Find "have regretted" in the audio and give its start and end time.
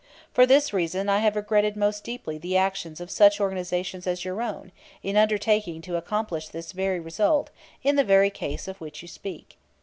1.19-1.77